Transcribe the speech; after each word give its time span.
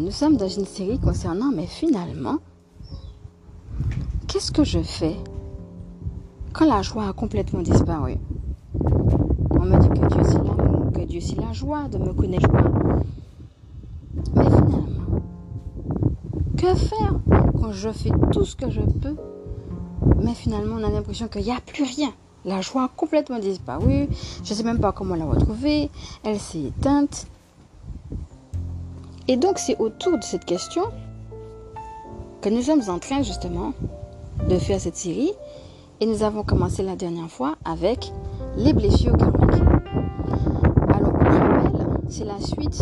Nous 0.00 0.12
sommes 0.12 0.36
dans 0.36 0.48
une 0.48 0.64
série 0.64 1.00
concernant, 1.00 1.50
mais 1.52 1.66
finalement, 1.66 2.36
qu'est-ce 4.28 4.52
que 4.52 4.62
je 4.62 4.78
fais 4.78 5.16
quand 6.52 6.66
la 6.66 6.82
joie 6.82 7.08
a 7.08 7.12
complètement 7.12 7.62
disparu? 7.62 8.14
On 9.50 9.64
me 9.64 9.76
dit 9.80 9.88
que 9.88 10.06
Dieu 10.14 10.22
c'est 10.24 10.34
l'amour, 10.34 10.92
que 10.92 11.00
Dieu 11.00 11.20
c'est 11.20 11.40
la 11.40 11.52
joie, 11.52 11.88
de 11.88 11.98
me 11.98 12.12
connaître 12.12 12.48
joie. 12.48 13.02
Mais 14.36 14.44
finalement, 14.44 15.20
que 16.56 16.74
faire 16.76 17.14
quand 17.60 17.72
je 17.72 17.90
fais 17.90 18.10
tout 18.30 18.44
ce 18.44 18.54
que 18.54 18.70
je 18.70 18.82
peux, 18.82 19.16
mais 20.22 20.34
finalement 20.34 20.76
on 20.78 20.84
a 20.84 20.90
l'impression 20.90 21.26
qu'il 21.26 21.42
n'y 21.42 21.50
a 21.50 21.60
plus 21.60 21.82
rien? 21.82 22.12
La 22.44 22.60
joie 22.60 22.84
a 22.84 22.88
complètement 22.88 23.40
disparu. 23.40 24.06
Je 24.44 24.50
ne 24.50 24.56
sais 24.56 24.62
même 24.62 24.78
pas 24.78 24.92
comment 24.92 25.16
la 25.16 25.24
retrouver. 25.24 25.90
Elle 26.22 26.38
s'est 26.38 26.62
éteinte. 26.62 27.26
Et 29.30 29.36
donc 29.36 29.58
c'est 29.58 29.76
autour 29.78 30.16
de 30.16 30.24
cette 30.24 30.46
question 30.46 30.84
que 32.40 32.48
nous 32.48 32.62
sommes 32.62 32.82
en 32.88 32.98
train 32.98 33.22
justement 33.22 33.74
de 34.48 34.56
faire 34.56 34.80
cette 34.80 34.96
série. 34.96 35.32
Et 36.00 36.06
nous 36.06 36.22
avons 36.22 36.44
commencé 36.44 36.82
la 36.82 36.96
dernière 36.96 37.28
fois 37.28 37.56
avec 37.64 38.12
les 38.56 38.72
blessures 38.72 39.16
karmiques. 39.16 39.62
Alors 40.94 41.12
pour 41.12 41.24
rappel, 41.24 41.86
c'est 42.08 42.24
la 42.24 42.40
suite 42.40 42.80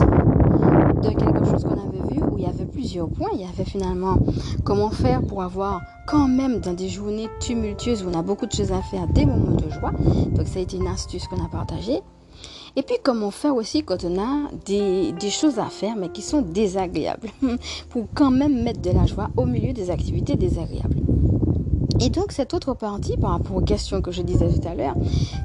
de 1.03 1.09
quelque 1.09 1.45
chose 1.47 1.65
qu'on 1.65 1.81
avait 1.81 2.15
vu 2.15 2.23
où 2.23 2.39
il 2.39 2.45
y 2.45 2.47
avait 2.47 2.67
plusieurs 2.67 3.09
points. 3.09 3.31
Il 3.33 3.41
y 3.41 3.45
avait 3.45 3.65
finalement 3.65 4.19
comment 4.65 4.91
faire 4.91 5.23
pour 5.23 5.43
avoir 5.43 5.81
quand 6.07 6.29
même 6.29 6.61
dans 6.61 6.75
des 6.75 6.89
journées 6.89 7.29
tumultueuses 7.41 8.05
où 8.05 8.11
on 8.11 8.19
a 8.19 8.23
beaucoup 8.23 8.47
de 8.47 8.53
choses 8.53 8.71
à 8.73 8.83
faire, 8.83 9.09
des 9.09 9.27
moments 9.27 9.57
de 9.57 9.69
joie. 9.71 9.93
Donc 10.33 10.47
ça 10.47 10.59
a 10.59 10.63
été 10.63 10.77
une 10.77 10.87
astuce 10.87 11.27
qu'on 11.27 11.43
a 11.45 11.49
partagée. 11.49 12.03
Et 12.79 12.83
puis 12.83 12.97
comment 13.03 13.31
faire 13.31 13.57
aussi 13.57 13.83
quand 13.83 14.05
on 14.05 14.19
a 14.21 14.51
des, 14.67 15.15
choses 15.31 15.59
à 15.59 15.65
faire 15.65 15.97
mais 15.97 16.11
qui 16.11 16.21
sont 16.21 16.43
désagréables 16.43 17.31
pour 17.89 18.07
quand 18.15 18.31
même 18.31 18.63
mettre 18.63 18.83
de 18.83 18.91
la 18.91 19.07
joie 19.07 19.31
au 19.37 19.47
milieu 19.47 19.73
des 19.73 19.91
activités 19.91 20.37
désagréables. 20.37 21.01
Et 22.01 22.11
donc 22.11 22.33
cette 22.33 22.53
autre 22.53 22.75
partie 22.75 23.17
par 23.17 23.31
rapport 23.31 23.57
aux 23.57 23.63
questions 23.63 24.03
que 24.03 24.13
je 24.13 24.21
disais 24.21 24.53
tout 24.53 24.69
à 24.69 24.75
l'heure, 24.75 24.95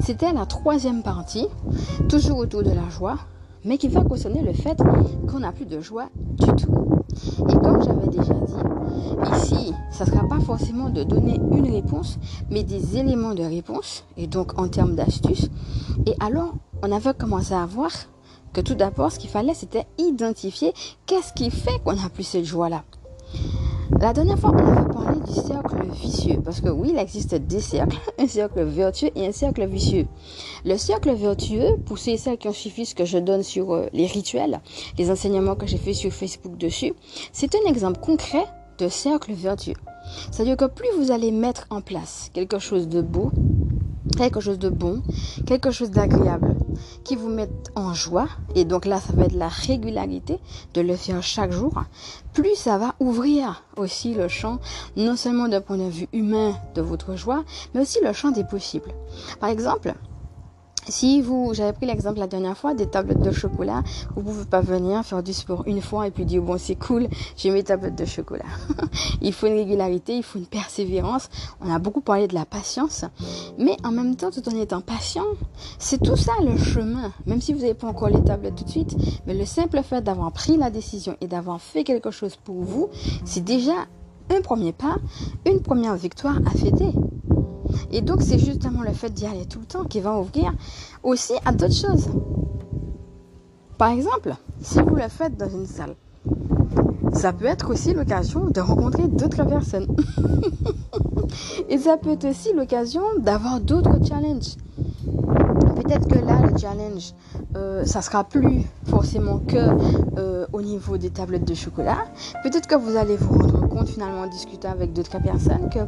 c'était 0.01 0.33
la 0.33 0.45
troisième 0.45 1.03
partie, 1.03 1.47
toujours 2.09 2.39
autour 2.39 2.63
de 2.63 2.71
la 2.71 2.89
joie, 2.89 3.17
mais 3.63 3.77
qui 3.77 3.87
va 3.87 4.01
concerner 4.01 4.41
le 4.41 4.51
fait 4.51 4.77
qu'on 5.29 5.39
n'a 5.39 5.53
plus 5.53 5.65
de 5.65 5.79
joie 5.79 6.09
du 6.37 6.47
tout. 6.61 7.00
Et 7.49 7.53
comme 7.53 7.83
j'avais 7.83 8.07
déjà 8.07 8.33
dit, 8.33 9.35
ici, 9.35 9.73
ça 9.91 10.05
ne 10.05 10.11
sera 10.11 10.27
pas 10.27 10.39
forcément 10.39 10.89
de 10.89 11.03
donner 11.03 11.39
une 11.51 11.69
réponse, 11.71 12.17
mais 12.49 12.63
des 12.63 12.97
éléments 12.97 13.33
de 13.33 13.43
réponse, 13.43 14.03
et 14.17 14.27
donc 14.27 14.59
en 14.59 14.67
termes 14.67 14.95
d'astuces. 14.95 15.49
Et 16.05 16.15
alors, 16.19 16.53
on 16.83 16.91
avait 16.91 17.13
commencé 17.13 17.53
à 17.53 17.65
voir 17.65 17.91
que 18.53 18.61
tout 18.61 18.75
d'abord, 18.75 19.11
ce 19.11 19.19
qu'il 19.19 19.29
fallait, 19.29 19.53
c'était 19.53 19.85
identifier 19.97 20.73
qu'est-ce 21.05 21.33
qui 21.33 21.49
fait 21.49 21.79
qu'on 21.83 21.93
n'a 21.93 22.09
plus 22.09 22.23
cette 22.23 22.45
joie-là. 22.45 22.83
La 23.99 24.13
dernière 24.13 24.39
fois, 24.39 24.51
on 24.51 24.57
avait 24.57 24.89
parlé 24.91 25.19
du 25.19 25.33
cercle 25.33 25.85
vicieux, 25.91 26.39
parce 26.43 26.61
que 26.61 26.69
oui, 26.69 26.89
il 26.93 26.97
existe 26.97 27.35
des 27.35 27.59
cercles, 27.59 27.97
un 28.19 28.27
cercle 28.27 28.63
vertueux 28.63 29.09
et 29.15 29.27
un 29.27 29.31
cercle 29.31 29.65
vicieux. 29.65 30.07
Le 30.65 30.77
cercle 30.77 31.11
vertueux, 31.13 31.77
pour 31.85 31.97
ceux 31.97 32.11
et 32.11 32.17
celles 32.17 32.37
qui 32.37 32.47
ont 32.47 32.53
suivi 32.53 32.85
ce 32.85 32.95
que 32.95 33.05
je 33.05 33.17
donne 33.17 33.43
sur 33.43 33.73
euh, 33.73 33.87
les 33.93 34.07
rituels, 34.07 34.61
les 34.97 35.11
enseignements 35.11 35.55
que 35.55 35.67
j'ai 35.67 35.77
fait 35.77 35.93
sur 35.93 36.11
Facebook 36.11 36.57
dessus, 36.57 36.93
c'est 37.31 37.53
un 37.55 37.69
exemple 37.69 37.99
concret 37.99 38.45
de 38.77 38.87
cercle 38.87 39.33
vertueux. 39.33 39.75
C'est-à-dire 40.31 40.57
que 40.57 40.65
plus 40.65 40.89
vous 40.97 41.11
allez 41.11 41.31
mettre 41.31 41.67
en 41.69 41.81
place 41.81 42.31
quelque 42.33 42.59
chose 42.59 42.87
de 42.87 43.01
beau, 43.01 43.31
quelque 44.17 44.39
chose 44.39 44.57
de 44.57 44.69
bon, 44.69 45.01
quelque 45.45 45.71
chose 45.71 45.91
d'agréable 45.91 46.55
qui 47.03 47.15
vous 47.15 47.29
met 47.29 47.49
en 47.75 47.93
joie, 47.93 48.27
et 48.55 48.65
donc 48.65 48.85
là 48.85 48.99
ça 48.99 49.13
va 49.13 49.25
être 49.25 49.35
la 49.35 49.47
régularité 49.47 50.39
de 50.73 50.81
le 50.81 50.95
faire 50.95 51.21
chaque 51.21 51.51
jour, 51.51 51.83
plus 52.33 52.55
ça 52.55 52.77
va 52.77 52.95
ouvrir 52.99 53.63
aussi 53.77 54.13
le 54.13 54.27
champ, 54.27 54.59
non 54.95 55.15
seulement 55.15 55.47
d'un 55.47 55.61
point 55.61 55.77
de 55.77 55.89
vue 55.89 56.07
humain 56.13 56.53
de 56.75 56.81
votre 56.81 57.15
joie, 57.15 57.43
mais 57.73 57.81
aussi 57.81 57.99
le 58.03 58.13
champ 58.13 58.31
des 58.31 58.43
possibles. 58.43 58.93
Par 59.39 59.49
exemple, 59.49 59.93
si 60.87 61.21
vous, 61.21 61.53
j'avais 61.53 61.73
pris 61.73 61.85
l'exemple 61.85 62.19
la 62.19 62.27
dernière 62.27 62.57
fois 62.57 62.73
des 62.73 62.87
tablettes 62.87 63.21
de 63.21 63.31
chocolat, 63.31 63.83
vous 64.15 64.23
pouvez 64.23 64.45
pas 64.45 64.61
venir 64.61 65.03
faire 65.03 65.23
du 65.23 65.33
sport 65.33 65.63
une 65.67 65.81
fois 65.81 66.07
et 66.07 66.11
puis 66.11 66.25
dire 66.25 66.41
bon 66.41 66.57
c'est 66.57 66.75
cool, 66.75 67.07
j'ai 67.37 67.51
mes 67.51 67.63
tablettes 67.63 67.95
de 67.95 68.05
chocolat. 68.05 68.45
il 69.21 69.33
faut 69.33 69.47
une 69.47 69.55
régularité, 69.55 70.17
il 70.17 70.23
faut 70.23 70.39
une 70.39 70.45
persévérance. 70.45 71.29
On 71.61 71.73
a 71.73 71.79
beaucoup 71.79 72.01
parlé 72.01 72.27
de 72.27 72.33
la 72.33 72.45
patience, 72.45 73.05
mais 73.57 73.77
en 73.83 73.91
même 73.91 74.15
temps, 74.15 74.31
tout 74.31 74.47
en 74.49 74.55
étant 74.59 74.81
patient, 74.81 75.25
c'est 75.77 76.01
tout 76.01 76.15
ça 76.17 76.33
le 76.43 76.57
chemin. 76.57 77.11
Même 77.25 77.41
si 77.41 77.53
vous 77.53 77.59
n'avez 77.61 77.73
pas 77.73 77.87
encore 77.87 78.09
les 78.09 78.23
tablettes 78.23 78.55
tout 78.55 78.65
de 78.65 78.69
suite, 78.69 78.95
mais 79.27 79.33
le 79.33 79.45
simple 79.45 79.81
fait 79.83 80.01
d'avoir 80.01 80.31
pris 80.31 80.57
la 80.57 80.69
décision 80.69 81.15
et 81.21 81.27
d'avoir 81.27 81.61
fait 81.61 81.83
quelque 81.83 82.11
chose 82.11 82.35
pour 82.35 82.61
vous, 82.61 82.89
c'est 83.25 83.43
déjà 83.43 83.85
un 84.29 84.41
premier 84.41 84.71
pas, 84.71 84.95
une 85.45 85.61
première 85.61 85.95
victoire 85.95 86.37
à 86.45 86.51
fêter. 86.51 86.93
Et 87.91 88.01
donc, 88.01 88.21
c'est 88.21 88.39
justement 88.39 88.81
le 88.81 88.93
fait 88.93 89.09
d'y 89.09 89.25
aller 89.25 89.45
tout 89.45 89.59
le 89.59 89.65
temps 89.65 89.83
qui 89.83 89.99
va 89.99 90.17
ouvrir 90.19 90.53
aussi 91.03 91.33
à 91.45 91.51
d'autres 91.51 91.73
choses. 91.73 92.07
Par 93.77 93.89
exemple, 93.89 94.35
si 94.61 94.79
vous 94.79 94.95
le 94.95 95.07
faites 95.07 95.37
dans 95.37 95.49
une 95.49 95.65
salle, 95.65 95.95
ça 97.13 97.33
peut 97.33 97.45
être 97.45 97.71
aussi 97.71 97.93
l'occasion 97.93 98.45
de 98.49 98.61
rencontrer 98.61 99.07
d'autres 99.07 99.43
personnes. 99.43 99.87
Et 101.69 101.77
ça 101.77 101.97
peut 101.97 102.11
être 102.11 102.29
aussi 102.29 102.53
l'occasion 102.53 103.01
d'avoir 103.19 103.59
d'autres 103.59 104.03
challenges. 104.05 104.55
Peut-être 105.75 106.07
que 106.07 106.19
là, 106.19 106.41
le 106.41 106.57
challenge, 106.57 107.13
euh, 107.55 107.85
ça 107.85 108.01
sera 108.01 108.23
plus 108.23 108.63
forcément 108.85 109.39
que 109.39 109.57
euh, 110.17 110.45
au 110.53 110.61
niveau 110.61 110.97
des 110.97 111.09
tablettes 111.09 111.45
de 111.45 111.53
chocolat. 111.53 112.05
Peut-être 112.43 112.67
que 112.67 112.75
vous 112.75 112.95
allez 112.95 113.17
vous 113.17 113.33
rendre 113.37 113.60
compte 113.71 113.89
finalement 113.89 114.21
en 114.21 114.27
discutant 114.27 114.71
avec 114.71 114.93
d'autres 114.93 115.19
personnes 115.21 115.69
que 115.69 115.79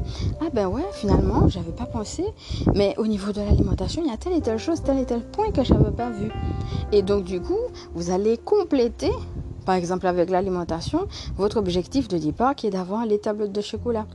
ah 0.41 0.49
ben 0.53 0.67
ouais 0.67 0.85
finalement 0.93 1.47
j'avais 1.47 1.71
pas 1.71 1.85
pensé, 1.85 2.23
mais 2.73 2.95
au 2.97 3.07
niveau 3.07 3.31
de 3.31 3.41
l'alimentation 3.41 4.01
il 4.03 4.09
y 4.09 4.13
a 4.13 4.17
telle 4.17 4.33
et 4.33 4.41
telle 4.41 4.59
chose, 4.59 4.81
tel 4.81 4.97
et 4.99 5.05
tel 5.05 5.21
point 5.21 5.51
que 5.51 5.63
j'avais 5.63 5.91
pas 5.91 6.09
vu. 6.09 6.31
Et 6.91 7.01
donc 7.01 7.23
du 7.25 7.41
coup 7.41 7.59
vous 7.93 8.11
allez 8.11 8.37
compléter 8.37 9.11
par 9.65 9.75
exemple 9.75 10.07
avec 10.07 10.29
l'alimentation, 10.29 11.07
votre 11.37 11.57
objectif 11.57 12.07
de 12.07 12.17
départ 12.17 12.55
qui 12.55 12.67
est 12.67 12.69
d'avoir 12.69 13.05
les 13.05 13.19
tablettes 13.19 13.51
de 13.51 13.61
chocolat. 13.61 14.05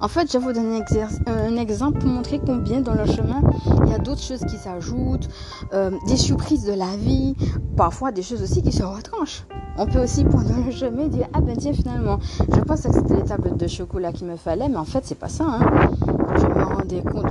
En 0.00 0.08
fait, 0.08 0.30
je 0.30 0.38
vais 0.38 0.44
vous 0.44 0.52
donner 0.52 0.82
un, 1.26 1.56
exemple 1.56 1.98
pour 1.98 2.10
montrer 2.10 2.38
combien 2.44 2.80
dans 2.80 2.94
le 2.94 3.06
chemin, 3.06 3.40
il 3.84 3.90
y 3.90 3.94
a 3.94 3.98
d'autres 3.98 4.22
choses 4.22 4.44
qui 4.44 4.56
s'ajoutent, 4.56 5.28
euh, 5.72 5.90
des 6.06 6.16
surprises 6.16 6.64
de 6.64 6.74
la 6.74 6.96
vie, 6.96 7.34
parfois 7.76 8.12
des 8.12 8.22
choses 8.22 8.42
aussi 8.42 8.62
qui 8.62 8.72
se 8.72 8.82
retranchent. 8.82 9.44
On 9.80 9.86
peut 9.86 10.02
aussi 10.02 10.24
pendant 10.24 10.64
le 10.66 10.72
chemin 10.72 11.06
dire 11.06 11.28
ah 11.32 11.40
ben 11.40 11.56
tiens 11.56 11.72
finalement, 11.72 12.18
je 12.40 12.60
pense 12.60 12.82
que 12.82 12.92
c'était 12.92 13.14
les 13.14 13.22
tablettes 13.22 13.56
de 13.56 13.68
chocolat 13.68 14.12
qu'il 14.12 14.26
me 14.26 14.34
fallait, 14.34 14.68
mais 14.68 14.76
en 14.76 14.84
fait 14.84 15.02
c'est 15.04 15.14
pas 15.14 15.28
ça. 15.28 15.44
Hein. 15.44 15.90
Je 16.36 16.46
me 16.46 16.64
rendais 16.64 17.00
compte, 17.00 17.26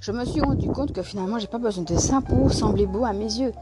je 0.00 0.10
me 0.10 0.24
suis 0.24 0.40
rendu 0.40 0.68
compte 0.68 0.92
que 0.92 1.02
finalement 1.02 1.38
j'ai 1.38 1.46
pas 1.46 1.58
besoin 1.58 1.84
de 1.84 1.94
ça 1.96 2.22
pour 2.26 2.54
sembler 2.54 2.86
beau 2.86 3.04
à 3.04 3.12
mes 3.12 3.26
yeux. 3.26 3.52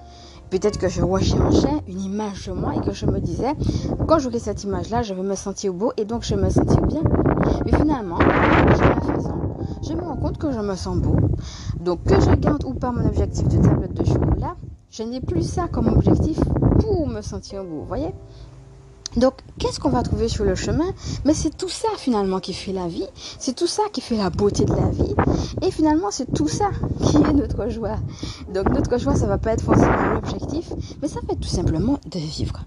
Peut-être 0.50 0.78
que 0.78 0.88
je 0.88 1.03
recherchais 1.03 1.82
une 1.88 2.00
image 2.00 2.47
de 2.47 2.53
moi 2.53 2.75
et 2.77 2.81
que 2.81 2.93
je 2.93 3.06
me 3.06 3.19
disais, 3.19 3.54
quand 4.06 4.19
j'aurai 4.21 4.38
cette 4.38 4.62
image-là, 4.65 5.03
je 5.03 5.12
vais 5.15 5.22
me 5.22 5.34
sentir 5.34 5.75
beau 5.75 5.93
et 5.97 6.04
donc 6.04 6.22
je 6.22 6.37
me 6.37 6.48
sentir 6.48 6.81
bien. 6.82 7.03
Mais 7.66 7.77
finalement, 7.77 8.19
je 8.21 8.81
la 8.81 9.15
faisant, 9.15 9.41
je 9.82 9.93
me 9.94 10.00
rends 10.03 10.16
compte 10.16 10.38
que 10.38 10.50
je 10.53 10.60
me 10.60 10.75
sens 10.77 10.97
beau. 10.97 11.16
Donc 11.81 12.04
que 12.04 12.19
je 12.21 12.31
garde 12.37 12.65
ou 12.65 12.72
pas 12.72 12.93
mon 12.93 13.04
objectif 13.04 13.48
de 13.48 13.59
tablette 13.59 13.94
de 13.94 14.04
chocolat, 14.04 14.56
je 14.91 15.03
n'ai 15.03 15.21
plus 15.21 15.43
ça 15.43 15.69
comme 15.69 15.88
objectif 15.88 16.38
pour 16.81 17.06
me 17.06 17.21
sentir 17.21 17.65
beau. 17.65 17.81
Vous 17.81 17.84
voyez? 17.87 18.12
Donc, 19.16 19.34
qu'est-ce 19.59 19.81
qu'on 19.81 19.88
va 19.88 20.03
trouver 20.03 20.28
sur 20.28 20.44
le 20.44 20.54
chemin? 20.54 20.93
Mais 21.25 21.34
c'est 21.34 21.56
tout 21.56 21.69
ça 21.69 21.88
finalement 21.97 22.41
qui 22.41 22.53
fait 22.53 22.72
la 22.72 22.88
vie, 22.88 23.06
c'est 23.38 23.56
tout 23.56 23.66
ça 23.66 23.82
qui 23.93 24.00
fait 24.00 24.16
la 24.16 24.31
beauté 24.31 24.65
de 24.65 24.75
la 24.75 24.91
vie, 24.91 25.15
et 25.62 25.71
finalement 25.71 26.10
c'est 26.10 26.32
tout 26.32 26.47
ça 26.47 26.71
qui 27.03 27.16
est 27.16 27.33
notre 27.33 27.68
joie. 27.68 27.97
Donc 28.53 28.68
notre 28.68 28.98
joie, 28.98 29.16
ça 29.16 29.27
va 29.27 29.39
pas 29.39 29.53
être 29.53 29.65
forcément 29.65 30.15
l'objectif, 30.15 30.72
mais 31.01 31.09
ça 31.09 31.21
va 31.21 31.33
être 31.33 31.41
tout 31.41 31.48
simplement 31.48 31.98
de 32.07 32.18
vivre. 32.18 32.65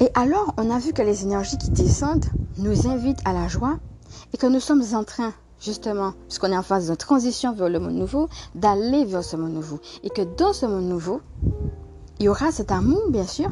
Et 0.00 0.10
alors, 0.14 0.54
on 0.56 0.70
a 0.70 0.78
vu 0.78 0.92
que 0.92 1.02
les 1.02 1.22
énergies 1.22 1.58
qui 1.58 1.70
descendent 1.70 2.26
nous 2.58 2.86
invitent 2.88 3.20
à 3.24 3.32
la 3.32 3.48
joie 3.48 3.78
et 4.32 4.36
que 4.36 4.46
nous 4.46 4.60
sommes 4.60 4.82
en 4.92 5.04
train 5.04 5.32
justement, 5.64 6.12
puisqu'on 6.28 6.52
est 6.52 6.56
en 6.56 6.62
phase 6.62 6.88
de 6.88 6.94
transition 6.94 7.52
vers 7.54 7.68
le 7.68 7.80
monde 7.80 7.94
nouveau, 7.94 8.28
d'aller 8.54 9.04
vers 9.04 9.24
ce 9.24 9.36
monde 9.36 9.54
nouveau. 9.54 9.80
Et 10.02 10.10
que 10.10 10.22
dans 10.36 10.52
ce 10.52 10.66
monde 10.66 10.84
nouveau, 10.84 11.20
il 12.20 12.26
y 12.26 12.28
aura 12.28 12.52
cet 12.52 12.70
amour, 12.70 13.10
bien 13.10 13.26
sûr, 13.26 13.50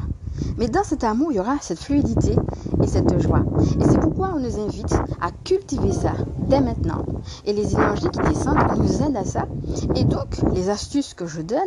mais 0.57 0.67
dans 0.67 0.83
cet 0.83 1.03
amour, 1.03 1.31
il 1.31 1.35
y 1.35 1.39
aura 1.39 1.57
cette 1.61 1.79
fluidité 1.79 2.35
et 2.81 2.87
cette 2.87 3.19
joie. 3.21 3.43
Et 3.79 3.83
c'est 3.83 3.99
pourquoi 3.99 4.33
on 4.35 4.39
nous 4.39 4.59
invite 4.59 4.93
à 5.21 5.31
cultiver 5.43 5.91
ça 5.91 6.13
dès 6.47 6.61
maintenant. 6.61 7.05
Et 7.45 7.53
les 7.53 7.73
énergies 7.73 8.09
qui 8.09 8.19
descendent 8.19 8.57
nous 8.77 9.01
aident 9.01 9.17
à 9.17 9.25
ça. 9.25 9.47
Et 9.95 10.05
donc, 10.05 10.37
les 10.53 10.69
astuces 10.69 11.13
que 11.13 11.25
je 11.25 11.41
donne 11.41 11.59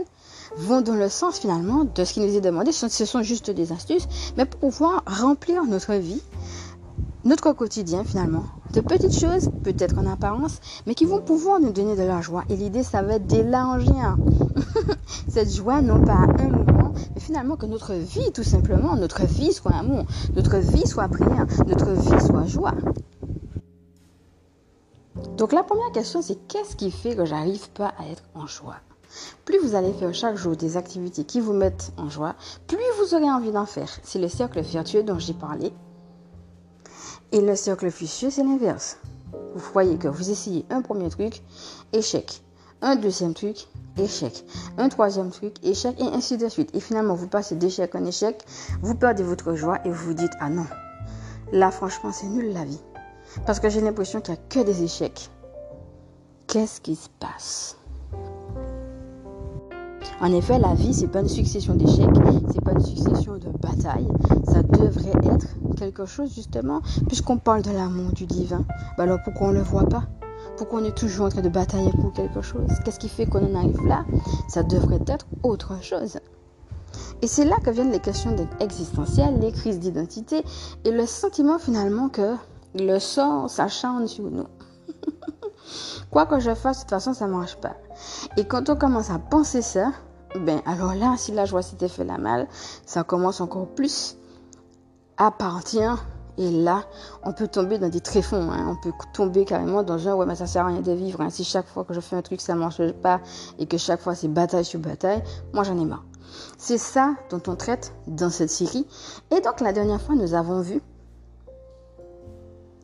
vont 0.56 0.80
dans 0.80 0.94
le 0.94 1.08
sens 1.08 1.38
finalement 1.38 1.84
de 1.84 2.04
ce 2.04 2.14
qui 2.14 2.20
nous 2.20 2.34
est 2.34 2.40
demandé. 2.40 2.72
Ce 2.72 3.04
sont 3.04 3.22
juste 3.22 3.50
des 3.50 3.72
astuces, 3.72 4.08
mais 4.36 4.46
pour 4.46 4.60
pouvoir 4.60 5.02
remplir 5.06 5.64
notre 5.64 5.94
vie, 5.94 6.22
notre 7.24 7.52
quotidien 7.52 8.04
finalement, 8.04 8.44
de 8.76 8.82
petites 8.82 9.18
choses, 9.18 9.50
peut-être 9.64 9.98
en 9.98 10.06
apparence, 10.06 10.60
mais 10.86 10.94
qui 10.94 11.06
vont 11.06 11.22
pouvoir 11.22 11.60
nous 11.60 11.72
donner 11.72 11.96
de 11.96 12.02
la 12.02 12.20
joie. 12.20 12.44
Et 12.50 12.56
l'idée, 12.56 12.82
ça 12.82 13.00
va 13.00 13.14
être 13.14 13.26
d'élargir 13.26 14.16
cette 15.28 15.50
joie, 15.50 15.80
non 15.80 16.04
pas 16.04 16.12
à 16.12 16.42
un 16.42 16.48
moment, 16.50 16.92
mais 17.14 17.20
finalement 17.20 17.56
que 17.56 17.64
notre 17.64 17.94
vie, 17.94 18.30
tout 18.32 18.42
simplement, 18.42 18.94
notre 18.94 19.24
vie 19.24 19.54
soit 19.54 19.74
amour, 19.74 20.04
notre 20.34 20.58
vie 20.58 20.86
soit 20.86 21.08
prière, 21.08 21.46
notre 21.66 21.90
vie 21.92 22.20
soit 22.20 22.44
joie. 22.44 22.74
Donc 25.38 25.52
la 25.54 25.62
première 25.62 25.92
question, 25.92 26.20
c'est 26.20 26.36
qu'est-ce 26.46 26.76
qui 26.76 26.90
fait 26.90 27.16
que 27.16 27.24
j'arrive 27.24 27.70
pas 27.70 27.94
à 27.98 28.06
être 28.10 28.24
en 28.34 28.46
joie? 28.46 28.76
Plus 29.46 29.58
vous 29.58 29.74
allez 29.74 29.94
faire 29.94 30.12
chaque 30.12 30.36
jour 30.36 30.54
des 30.54 30.76
activités 30.76 31.24
qui 31.24 31.40
vous 31.40 31.54
mettent 31.54 31.92
en 31.96 32.10
joie, 32.10 32.34
plus 32.66 32.76
vous 33.00 33.14
aurez 33.14 33.30
envie 33.30 33.52
d'en 33.52 33.64
faire. 33.64 33.88
C'est 34.02 34.18
le 34.18 34.28
cercle 34.28 34.60
vertueux 34.60 35.02
dont 35.02 35.18
j'ai 35.18 35.32
parlé. 35.32 35.72
Et 37.32 37.40
le 37.40 37.56
cercle 37.56 37.88
vicieux, 37.88 38.30
c'est 38.30 38.42
l'inverse. 38.42 38.98
Vous 39.54 39.72
voyez 39.72 39.96
que 39.96 40.08
vous 40.08 40.30
essayez 40.30 40.64
un 40.70 40.82
premier 40.82 41.08
truc, 41.08 41.42
échec. 41.92 42.42
Un 42.82 42.96
deuxième 42.96 43.34
truc, 43.34 43.68
échec. 43.98 44.44
Un 44.78 44.88
troisième 44.88 45.30
truc, 45.30 45.54
échec, 45.64 45.98
et 45.98 46.04
ainsi 46.04 46.36
de 46.36 46.48
suite. 46.48 46.74
Et 46.74 46.80
finalement, 46.80 47.14
vous 47.14 47.28
passez 47.28 47.56
d'échec 47.56 47.94
en 47.94 48.04
échec, 48.04 48.44
vous 48.82 48.94
perdez 48.94 49.22
votre 49.22 49.54
joie 49.54 49.78
et 49.84 49.90
vous 49.90 50.06
vous 50.06 50.14
dites, 50.14 50.32
ah 50.40 50.50
non, 50.50 50.66
là 51.52 51.70
franchement, 51.70 52.12
c'est 52.12 52.26
nul 52.26 52.52
la 52.52 52.64
vie. 52.64 52.80
Parce 53.44 53.60
que 53.60 53.68
j'ai 53.68 53.80
l'impression 53.80 54.20
qu'il 54.20 54.34
n'y 54.34 54.40
a 54.40 54.42
que 54.48 54.60
des 54.60 54.82
échecs. 54.82 55.30
Qu'est-ce 56.46 56.80
qui 56.80 56.96
se 56.96 57.08
passe? 57.18 57.76
En 60.20 60.32
effet, 60.32 60.58
la 60.58 60.74
vie, 60.74 60.94
c'est 60.94 61.08
pas 61.08 61.20
une 61.20 61.28
succession 61.28 61.74
d'échecs, 61.74 62.08
c'est 62.52 62.60
pas 62.60 62.72
une 62.72 62.84
succession 62.84 63.36
de 63.36 63.48
batailles. 63.60 64.08
Ça 64.44 64.62
devrait 64.62 65.34
être 65.34 65.46
quelque 65.76 66.06
chose, 66.06 66.34
justement, 66.34 66.80
puisqu'on 67.06 67.38
parle 67.38 67.62
de 67.62 67.70
l'amour 67.70 68.12
du 68.12 68.26
divin. 68.26 68.64
Bah 68.96 69.04
alors 69.04 69.18
pourquoi 69.22 69.48
on 69.48 69.52
ne 69.52 69.58
le 69.58 69.62
voit 69.62 69.88
pas? 69.88 70.04
Pourquoi 70.56 70.80
on 70.80 70.84
est 70.84 70.96
toujours 70.96 71.26
en 71.26 71.28
train 71.28 71.42
de 71.42 71.48
batailler 71.48 71.90
pour 72.00 72.12
quelque 72.12 72.40
chose? 72.40 72.70
Qu'est-ce 72.84 72.98
qui 72.98 73.08
fait 73.08 73.26
qu'on 73.26 73.44
en 73.44 73.54
arrive 73.54 73.84
là? 73.86 74.04
Ça 74.48 74.62
devrait 74.62 75.00
être 75.06 75.26
autre 75.42 75.74
chose. 75.82 76.18
Et 77.22 77.26
c'est 77.26 77.44
là 77.44 77.56
que 77.62 77.70
viennent 77.70 77.92
les 77.92 78.00
questions 78.00 78.34
existentielles, 78.60 79.38
les 79.40 79.52
crises 79.52 79.78
d'identité 79.78 80.42
et 80.84 80.90
le 80.90 81.06
sentiment 81.06 81.58
finalement 81.58 82.08
que 82.08 82.34
le 82.74 82.98
sort 82.98 83.50
s'acharne 83.50 84.06
sur 84.06 84.30
nous. 84.30 84.46
Quoi 86.10 86.26
que 86.26 86.38
je 86.40 86.54
fasse, 86.54 86.78
de 86.78 86.82
toute 86.82 86.90
façon, 86.90 87.14
ça 87.14 87.26
ne 87.26 87.32
marche 87.32 87.56
pas. 87.56 87.76
Et 88.36 88.44
quand 88.44 88.68
on 88.70 88.76
commence 88.76 89.10
à 89.10 89.18
penser 89.18 89.62
ça, 89.62 89.92
ben 90.34 90.60
alors 90.66 90.94
là, 90.94 91.14
si 91.16 91.32
la 91.32 91.44
joie 91.44 91.62
s'était 91.62 91.88
fait 91.88 92.04
la 92.04 92.18
mal, 92.18 92.46
ça 92.84 93.04
commence 93.04 93.40
encore 93.40 93.68
plus 93.68 94.16
à 95.16 95.30
partir. 95.30 96.04
Et 96.38 96.50
là, 96.50 96.82
on 97.24 97.32
peut 97.32 97.48
tomber 97.48 97.78
dans 97.78 97.88
des 97.88 98.00
tréfonds. 98.00 98.50
Hein. 98.52 98.66
On 98.68 98.76
peut 98.76 98.92
tomber 99.14 99.46
carrément 99.46 99.82
dans 99.82 100.06
un 100.06 100.14
ouais, 100.14 100.26
mais 100.26 100.34
ça 100.34 100.46
sert 100.46 100.64
à 100.64 100.68
rien 100.68 100.82
de 100.82 100.92
vivre. 100.92 101.22
Hein. 101.22 101.30
Si 101.30 101.44
chaque 101.44 101.66
fois 101.66 101.84
que 101.84 101.94
je 101.94 102.00
fais 102.00 102.16
un 102.16 102.22
truc, 102.22 102.42
ça 102.42 102.52
ne 102.52 102.58
marche 102.58 102.92
pas 102.92 103.20
et 103.58 103.66
que 103.66 103.78
chaque 103.78 104.00
fois 104.00 104.14
c'est 104.14 104.28
bataille 104.28 104.64
sur 104.64 104.78
bataille, 104.80 105.22
moi 105.54 105.64
j'en 105.64 105.78
ai 105.80 105.84
marre. 105.86 106.04
C'est 106.58 106.78
ça 106.78 107.14
dont 107.30 107.40
on 107.46 107.56
traite 107.56 107.94
dans 108.06 108.28
cette 108.28 108.50
série. 108.50 108.86
Et 109.30 109.40
donc 109.40 109.60
la 109.60 109.72
dernière 109.72 110.00
fois, 110.00 110.14
nous 110.14 110.34
avons 110.34 110.60
vu 110.60 110.82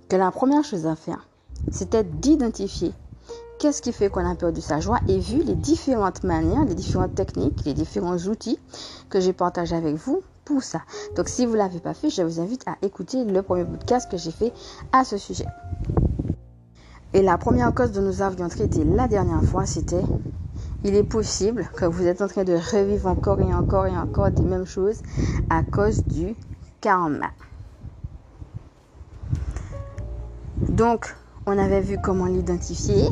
que 0.09 0.17
la 0.17 0.31
première 0.31 0.65
chose 0.65 0.87
à 0.87 0.97
faire, 0.97 1.29
c'était 1.71 2.05
d'identifier 2.05 2.93
qu'est-ce 3.59 3.81
qui 3.81 3.93
fait 3.93 4.11
qu'on 4.11 4.29
a 4.29 4.35
perdu 4.35 4.61
sa 4.61 4.81
joie 4.81 5.01
et 5.07 5.19
vu 5.21 5.43
les 5.45 5.55
différentes 5.55 6.25
manières, 6.25 6.65
les 6.65 6.75
différentes 6.75 7.15
techniques, 7.15 7.65
les 7.65 7.75
différents 7.75 8.17
outils 8.17 8.59
que 9.09 9.21
j'ai 9.21 9.33
partagé 9.33 9.77
avec 9.77 9.95
vous 9.95 10.23
pour 10.45 10.65
ça. 10.65 10.83
Donc 11.17 11.29
si 11.29 11.47
vous 11.47 11.53
ne 11.53 11.59
l'avez 11.59 11.79
pas 11.79 11.95
fait, 11.95 12.11
je 12.11 12.23
vous 12.23 12.41
invite 12.41 12.67
à 12.67 12.77
écouter 12.83 13.25
le 13.25 13.41
premier 13.43 13.65
podcast 13.65 14.11
que 14.11 14.17
j'ai 14.17 14.33
fait 14.33 14.53
à 14.93 15.05
ce 15.05 15.17
sujet. 15.17 15.47
Et 17.15 17.23
la 17.23 17.39
première 17.39 17.73
cause 17.73 17.93
dont 17.93 18.03
nous 18.03 18.21
avions 18.21 18.49
traité 18.49 18.83
la 18.85 19.07
dernière 19.07 19.45
fois, 19.45 19.65
c'était 19.65 20.03
il 20.83 20.97
est 20.97 21.05
possible 21.05 21.69
que 21.77 21.85
vous 21.85 22.07
êtes 22.07 22.21
en 22.21 22.27
train 22.27 22.43
de 22.43 22.55
revivre 22.55 23.07
encore 23.07 23.41
et 23.41 23.55
encore 23.55 23.87
et 23.87 23.97
encore 23.97 24.33
des 24.33 24.43
mêmes 24.43 24.67
choses 24.67 25.03
à 25.51 25.63
cause 25.63 26.03
du 26.05 26.35
karma. 26.81 27.31
Donc, 30.69 31.15
on 31.47 31.59
avait 31.59 31.81
vu 31.81 31.99
comment 32.03 32.27
l'identifier, 32.27 33.05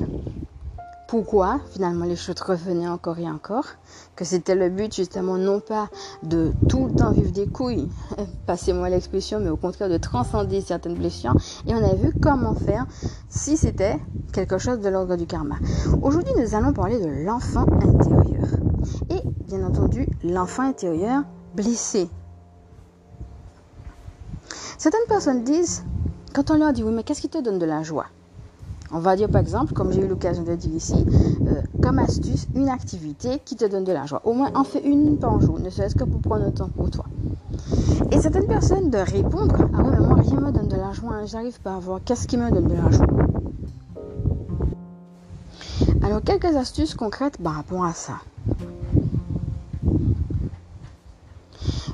pourquoi 1.08 1.58
finalement 1.72 2.04
les 2.04 2.14
choses 2.14 2.40
revenaient 2.40 2.86
encore 2.86 3.18
et 3.18 3.28
encore, 3.28 3.64
que 4.14 4.24
c'était 4.24 4.54
le 4.54 4.68
but 4.68 4.94
justement 4.94 5.36
non 5.36 5.58
pas 5.58 5.88
de 6.22 6.52
tout 6.68 6.86
le 6.86 6.92
temps 6.94 7.10
vivre 7.10 7.32
des 7.32 7.48
couilles, 7.48 7.88
passez-moi 8.46 8.88
l'expression, 8.88 9.40
mais 9.40 9.48
au 9.48 9.56
contraire 9.56 9.88
de 9.88 9.96
transcender 9.96 10.60
certaines 10.60 10.94
blessures. 10.94 11.34
Et 11.66 11.74
on 11.74 11.82
a 11.84 11.96
vu 11.96 12.12
comment 12.22 12.54
faire 12.54 12.86
si 13.28 13.56
c'était 13.56 13.98
quelque 14.32 14.58
chose 14.58 14.78
de 14.78 14.88
l'ordre 14.88 15.16
du 15.16 15.26
karma. 15.26 15.56
Aujourd'hui, 16.00 16.32
nous 16.38 16.54
allons 16.54 16.72
parler 16.72 17.00
de 17.00 17.24
l'enfant 17.24 17.66
intérieur. 17.82 18.46
Et 19.10 19.20
bien 19.48 19.64
entendu, 19.64 20.06
l'enfant 20.22 20.62
intérieur 20.62 21.24
blessé. 21.56 22.08
Certaines 24.78 25.06
personnes 25.08 25.42
disent, 25.42 25.82
quand 26.32 26.52
on 26.52 26.58
leur 26.58 26.72
dit 26.72 26.84
oui, 26.84 26.92
mais 26.94 27.02
qu'est-ce 27.02 27.20
qui 27.20 27.28
te 27.28 27.38
donne 27.38 27.58
de 27.58 27.66
la 27.66 27.82
joie? 27.82 28.06
On 28.92 28.98
va 28.98 29.16
dire 29.16 29.28
par 29.28 29.40
exemple, 29.40 29.72
comme 29.72 29.92
j'ai 29.92 30.02
eu 30.02 30.08
l'occasion 30.08 30.42
de 30.42 30.54
dire 30.54 30.74
ici, 30.74 31.06
euh, 31.46 31.62
comme 31.82 31.98
astuce, 31.98 32.46
une 32.54 32.68
activité 32.68 33.40
qui 33.44 33.56
te 33.56 33.64
donne 33.64 33.84
de 33.84 33.92
la 33.92 34.06
joie. 34.06 34.20
Au 34.24 34.32
moins, 34.32 34.50
en 34.54 34.64
fais 34.64 34.82
une 34.82 35.18
par 35.18 35.40
jour, 35.40 35.58
ne 35.60 35.70
serait-ce 35.70 35.94
que 35.94 36.04
pour 36.04 36.20
prendre 36.20 36.44
le 36.44 36.52
temps 36.52 36.68
pour 36.68 36.90
toi. 36.90 37.04
Et 38.10 38.20
certaines 38.20 38.46
personnes 38.46 38.90
de 38.90 38.98
répondre 38.98 39.56
Ah 39.74 39.82
oui, 39.84 39.90
mais 39.92 40.00
moi, 40.00 40.16
rien 40.16 40.40
me 40.40 40.50
donne 40.50 40.68
de 40.68 40.76
la 40.76 40.92
joie, 40.92 41.14
hein, 41.14 41.26
j'arrive 41.26 41.60
pas 41.60 41.74
à 41.74 41.78
voir 41.78 42.00
qu'est-ce 42.04 42.26
qui 42.26 42.36
me 42.36 42.50
donne 42.50 42.68
de 42.68 42.74
la 42.74 42.90
joie. 42.90 43.06
Alors, 46.02 46.22
quelques 46.22 46.56
astuces 46.56 46.94
concrètes 46.94 47.38
par 47.38 47.54
rapport 47.54 47.84
à 47.84 47.92
ça. 47.92 48.14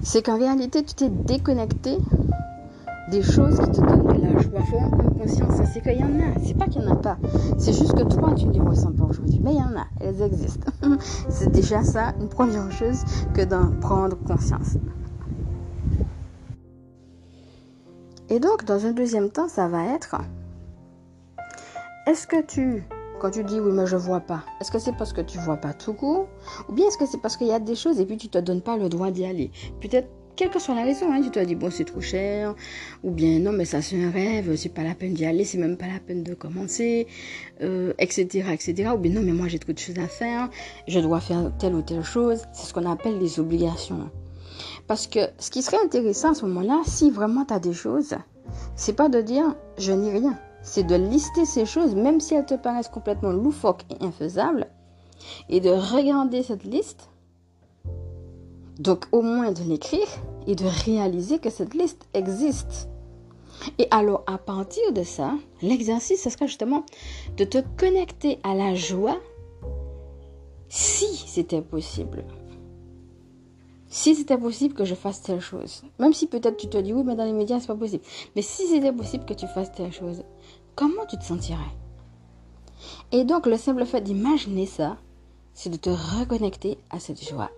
C'est 0.02 0.22
qu'en 0.22 0.38
réalité, 0.38 0.84
tu 0.84 0.94
t'es 0.94 1.08
déconnecté 1.08 1.98
des 3.11 3.23
choses 3.23 3.58
qui 3.58 3.70
te 3.70 3.81
donnent 3.81 4.06
de 4.06 4.23
la 4.23 4.41
joie. 4.41 4.61
Faut 4.70 4.79
en 4.79 4.91
prendre 4.91 5.19
conscience. 5.19 5.61
C'est 5.73 5.82
qu'il 5.82 6.00
y 6.00 6.05
en 6.05 6.20
a. 6.20 6.38
C'est 6.44 6.56
pas 6.56 6.67
qu'il 6.67 6.82
n'y 6.82 6.88
en 6.88 6.93
a 6.93 6.97
pas. 6.97 7.19
C'est 7.58 7.73
juste 7.73 7.94
que 7.94 8.03
toi, 8.03 8.32
tu 8.35 8.47
ne 8.47 8.53
les 8.53 8.61
ressens 8.61 8.93
pas 8.93 9.05
aujourd'hui. 9.05 9.41
Mais 9.43 9.53
il 9.53 9.58
y 9.58 9.62
en 9.62 9.76
a. 9.76 9.87
Elles 10.00 10.23
existent. 10.23 10.70
C'est 11.29 11.50
déjà 11.50 11.82
ça, 11.82 12.12
une 12.20 12.29
première 12.29 12.70
chose 12.73 13.05
que 13.35 13.43
d'en 13.43 13.70
prendre 13.81 14.17
conscience. 14.25 14.76
Et 18.29 18.41
donc, 18.41 18.64
dans 18.64 18.85
un 18.87 18.93
deuxième 18.93 19.31
temps, 19.31 19.49
ça 19.49 19.69
va 19.69 19.85
être 19.94 20.17
est-ce 22.06 22.29
que 22.29 22.41
tu, 22.41 22.85
quand 23.20 23.31
tu 23.31 23.43
dis 23.43 23.58
oui, 23.58 23.73
mais 23.73 23.85
je 23.85 23.96
vois 23.96 24.20
pas, 24.20 24.44
est-ce 24.60 24.70
que 24.70 24.79
c'est 24.79 24.93
parce 24.93 25.13
que 25.13 25.20
tu 25.20 25.39
vois 25.39 25.56
pas 25.56 25.72
tout 25.72 25.93
court? 25.93 26.29
Ou 26.69 26.72
bien 26.72 26.86
est-ce 26.86 26.96
que 26.96 27.05
c'est 27.05 27.20
parce 27.20 27.36
qu'il 27.36 27.48
y 27.48 27.53
a 27.53 27.58
des 27.58 27.75
choses 27.75 27.98
et 27.98 28.06
puis 28.06 28.17
tu 28.17 28.29
te 28.29 28.39
donnes 28.39 28.60
pas 28.60 28.77
le 28.77 28.89
droit 28.89 29.10
d'y 29.10 29.27
aller? 29.27 29.51
Peut-être 29.81 30.08
quelle 30.36 30.50
que 30.50 30.58
soit 30.58 30.74
la 30.74 30.84
raison, 30.84 31.10
hein, 31.10 31.20
tu 31.22 31.31
te 31.31 31.38
dis 31.40 31.55
bon 31.55 31.70
c'est 31.70 31.84
trop 31.84 32.00
cher, 32.00 32.55
ou 33.02 33.10
bien 33.10 33.38
non 33.38 33.52
mais 33.52 33.64
ça 33.64 33.81
c'est 33.81 34.02
un 34.02 34.10
rêve, 34.10 34.55
c'est 34.56 34.69
pas 34.69 34.82
la 34.82 34.94
peine 34.94 35.14
d'y 35.14 35.24
aller, 35.24 35.44
c'est 35.44 35.58
même 35.58 35.76
pas 35.76 35.86
la 35.86 35.98
peine 35.98 36.22
de 36.22 36.34
commencer, 36.34 37.06
euh, 37.62 37.94
etc., 37.98 38.50
etc. 38.52 38.90
Ou 38.94 38.98
bien 38.98 39.12
non 39.12 39.22
mais 39.22 39.32
moi 39.32 39.48
j'ai 39.48 39.58
trop 39.58 39.72
de 39.72 39.78
choses 39.78 39.98
à 39.98 40.08
faire, 40.08 40.50
je 40.86 41.00
dois 41.00 41.20
faire 41.20 41.50
telle 41.58 41.74
ou 41.74 41.82
telle 41.82 42.05
chose. 42.05 42.43
C'est 42.52 42.66
ce 42.66 42.74
qu'on 42.74 42.88
appelle 42.88 43.19
les 43.19 43.40
obligations. 43.40 44.10
Parce 44.86 45.06
que 45.06 45.20
ce 45.38 45.50
qui 45.50 45.62
serait 45.62 45.82
intéressant 45.82 46.32
à 46.32 46.34
ce 46.34 46.44
moment-là, 46.46 46.82
si 46.86 47.10
vraiment 47.10 47.44
tu 47.44 47.55
as 47.55 47.58
des 47.58 47.72
choses, 47.72 48.14
c'est 48.76 48.94
pas 48.94 49.08
de 49.08 49.20
dire 49.20 49.56
je 49.78 49.93
n'ai 49.93 50.12
rien, 50.12 50.38
c'est 50.62 50.86
de 50.86 50.94
lister 50.94 51.46
ces 51.46 51.64
choses, 51.64 51.94
même 51.94 52.20
si 52.20 52.34
elles 52.34 52.46
te 52.46 52.55
paraissent 52.55 52.88
complètement 52.88 53.32
loufoques 53.32 53.84
et 53.90 54.05
infaisables, 54.05 54.66
et 55.48 55.60
de 55.60 55.70
regarder 55.70 56.43
cette 56.43 56.64
liste 56.64 57.08
donc 58.78 59.06
au 59.12 59.22
moins 59.22 59.52
de 59.52 59.62
l'écrire 59.62 60.06
et 60.46 60.54
de 60.54 60.66
réaliser 60.84 61.38
que 61.38 61.50
cette 61.50 61.74
liste 61.74 62.06
existe. 62.14 62.88
Et 63.78 63.88
alors 63.90 64.22
à 64.26 64.38
partir 64.38 64.92
de 64.92 65.02
ça, 65.02 65.34
l'exercice, 65.62 66.22
ce 66.22 66.30
sera 66.30 66.46
justement 66.46 66.84
de 67.36 67.44
te 67.44 67.58
connecter 67.78 68.38
à 68.42 68.54
la 68.54 68.74
joie 68.74 69.18
si 70.68 71.06
c'était 71.26 71.62
possible. 71.62 72.24
Si 73.88 74.14
c'était 74.14 74.36
possible 74.36 74.74
que 74.74 74.84
je 74.84 74.94
fasse 74.94 75.22
telle 75.22 75.40
chose. 75.40 75.82
Même 75.98 76.12
si 76.12 76.26
peut-être 76.26 76.58
tu 76.58 76.68
te 76.68 76.76
dis 76.76 76.92
oui, 76.92 77.02
mais 77.04 77.14
dans 77.14 77.24
les 77.24 77.32
médias, 77.32 77.60
c'est 77.60 77.68
pas 77.68 77.76
possible. 77.76 78.04
Mais 78.34 78.42
si 78.42 78.66
c'était 78.66 78.92
possible 78.92 79.24
que 79.24 79.32
tu 79.32 79.46
fasses 79.46 79.72
telle 79.72 79.92
chose, 79.92 80.22
comment 80.74 81.06
tu 81.08 81.16
te 81.16 81.24
sentirais? 81.24 81.58
Et 83.12 83.24
donc 83.24 83.46
le 83.46 83.56
simple 83.56 83.86
fait 83.86 84.02
d'imaginer 84.02 84.66
ça, 84.66 84.98
c'est 85.54 85.70
de 85.70 85.76
te 85.76 85.88
reconnecter 85.88 86.76
à 86.90 87.00
cette 87.00 87.26
joie. 87.26 87.50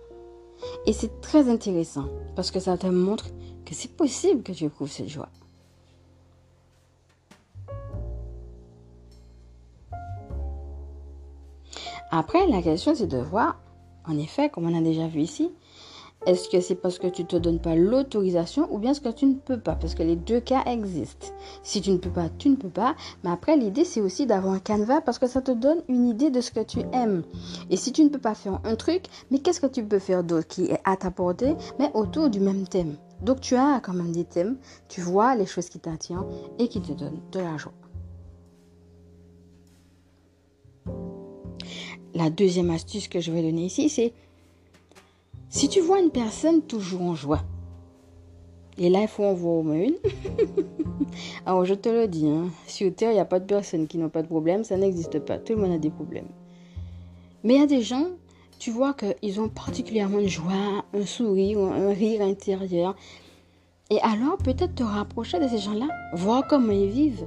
Et 0.85 0.93
c'est 0.93 1.21
très 1.21 1.49
intéressant 1.49 2.07
parce 2.35 2.51
que 2.51 2.59
ça 2.59 2.77
te 2.77 2.87
montre 2.87 3.27
que 3.65 3.73
c'est 3.75 3.91
possible 3.95 4.43
que 4.43 4.51
tu 4.51 4.65
éprouves 4.65 4.91
cette 4.91 5.09
joie. 5.09 5.29
Après, 12.11 12.47
la 12.47 12.61
question 12.61 12.95
c'est 12.95 13.07
de 13.07 13.17
voir, 13.17 13.59
en 14.07 14.17
effet, 14.17 14.49
comme 14.49 14.65
on 14.65 14.77
a 14.77 14.81
déjà 14.81 15.07
vu 15.07 15.21
ici, 15.21 15.51
Est-ce 16.25 16.49
que 16.49 16.59
c'est 16.59 16.75
parce 16.75 16.99
que 16.99 17.07
tu 17.07 17.23
ne 17.23 17.27
te 17.27 17.37
donnes 17.37 17.59
pas 17.59 17.75
l'autorisation 17.75 18.67
ou 18.73 18.77
bien 18.77 18.91
est-ce 18.91 18.99
que 18.99 19.09
tu 19.09 19.25
ne 19.25 19.35
peux 19.35 19.59
pas? 19.59 19.75
Parce 19.75 19.95
que 19.95 20.03
les 20.03 20.17
deux 20.17 20.41
cas 20.41 20.63
existent. 20.65 21.27
Si 21.63 21.81
tu 21.81 21.91
ne 21.91 21.97
peux 21.97 22.09
pas, 22.09 22.27
tu 22.37 22.49
ne 22.49 22.55
peux 22.55 22.69
pas. 22.69 22.95
Mais 23.23 23.29
après, 23.29 23.55
l'idée, 23.55 23.85
c'est 23.85 24.01
aussi 24.01 24.25
d'avoir 24.25 24.53
un 24.53 24.59
canevas 24.59 25.01
parce 25.01 25.17
que 25.17 25.27
ça 25.27 25.41
te 25.41 25.51
donne 25.51 25.81
une 25.87 26.07
idée 26.07 26.29
de 26.29 26.41
ce 26.41 26.51
que 26.51 26.59
tu 26.59 26.79
aimes. 26.91 27.23
Et 27.69 27.77
si 27.77 27.93
tu 27.93 28.03
ne 28.03 28.09
peux 28.09 28.19
pas 28.19 28.35
faire 28.35 28.59
un 28.65 28.75
truc, 28.75 29.05
mais 29.31 29.39
qu'est-ce 29.39 29.61
que 29.61 29.67
tu 29.67 29.83
peux 29.83 29.99
faire 29.99 30.23
d'autre 30.23 30.47
qui 30.47 30.65
est 30.65 30.81
à 30.83 30.97
ta 30.97 31.09
portée, 31.09 31.55
mais 31.79 31.89
autour 31.93 32.29
du 32.29 32.41
même 32.41 32.67
thème? 32.67 32.97
Donc 33.21 33.39
tu 33.39 33.55
as 33.55 33.79
quand 33.79 33.93
même 33.93 34.11
des 34.11 34.25
thèmes, 34.25 34.57
tu 34.89 35.01
vois 35.01 35.35
les 35.35 35.45
choses 35.45 35.69
qui 35.69 35.79
t'attirent 35.79 36.25
et 36.57 36.67
qui 36.67 36.81
te 36.81 36.91
donnent 36.91 37.21
de 37.31 37.39
la 37.39 37.57
joie. 37.57 37.73
La 42.13 42.29
deuxième 42.29 42.71
astuce 42.71 43.07
que 43.07 43.19
je 43.19 43.31
vais 43.31 43.41
donner 43.41 43.65
ici, 43.65 43.87
c'est 43.87 44.13
si 45.49 45.67
tu 45.67 45.81
vois 45.81 45.99
une 45.99 46.11
personne 46.11 46.61
toujours 46.61 47.01
en 47.01 47.15
joie, 47.15 47.41
et 48.79 48.89
là, 48.89 49.01
il 49.01 49.07
faut 49.09 49.25
en 49.25 49.33
voir 49.33 49.55
au 49.55 49.63
moins 49.63 49.75
une. 49.75 49.97
Alors, 51.45 51.65
je 51.65 51.73
te 51.73 51.89
le 51.89 52.07
dis, 52.07 52.27
hein, 52.27 52.49
sur 52.65 52.93
Terre, 52.95 53.11
il 53.11 53.15
n'y 53.15 53.19
a 53.19 53.25
pas 53.25 53.41
de 53.41 53.45
personnes 53.45 53.87
qui 53.87 53.97
n'ont 53.97 54.09
pas 54.09 54.21
de 54.21 54.27
problème, 54.27 54.63
ça 54.63 54.77
n'existe 54.77 55.19
pas. 55.19 55.37
Tout 55.37 55.53
le 55.55 55.61
monde 55.61 55.73
a 55.73 55.77
des 55.77 55.89
problèmes. 55.89 56.29
Mais 57.43 57.55
il 57.55 57.59
y 57.59 57.63
a 57.63 57.67
des 57.67 57.81
gens, 57.81 58.07
tu 58.57 58.71
vois 58.71 58.93
qu'ils 58.93 59.41
ont 59.41 59.49
particulièrement 59.49 60.19
une 60.19 60.29
joie, 60.29 60.85
un 60.93 61.05
sourire, 61.05 61.59
un 61.59 61.89
rire 61.89 62.21
intérieur. 62.21 62.95
Et 63.89 63.99
alors, 64.01 64.37
peut-être 64.37 64.75
te 64.75 64.83
rapprocher 64.83 65.39
de 65.39 65.47
ces 65.49 65.57
gens-là, 65.57 65.87
voir 66.13 66.47
comment 66.47 66.71
ils 66.71 66.89
vivent. 66.89 67.25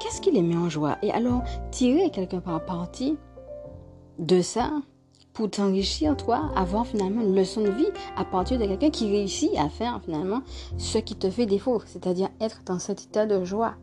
Qu'est-ce 0.00 0.20
qui 0.20 0.30
les 0.30 0.42
met 0.42 0.56
en 0.56 0.68
joie? 0.68 0.98
Et 1.02 1.10
alors, 1.10 1.42
tirer 1.72 2.10
quelque 2.10 2.36
part 2.36 2.64
parti 2.64 3.16
de 4.20 4.40
ça 4.40 4.70
pour 5.32 5.50
t'enrichir, 5.50 6.16
toi, 6.16 6.50
avoir 6.56 6.86
finalement 6.86 7.22
une 7.22 7.34
leçon 7.34 7.62
de 7.62 7.70
vie 7.70 7.88
à 8.16 8.24
partir 8.24 8.58
de 8.58 8.66
quelqu'un 8.66 8.90
qui 8.90 9.10
réussit 9.10 9.56
à 9.56 9.68
faire 9.68 10.00
finalement 10.04 10.42
ce 10.76 10.98
qui 10.98 11.16
te 11.16 11.30
fait 11.30 11.46
défaut, 11.46 11.82
c'est-à-dire 11.86 12.28
être 12.40 12.62
dans 12.64 12.78
cet 12.78 13.04
état 13.04 13.26
de 13.26 13.44
joie. 13.44 13.74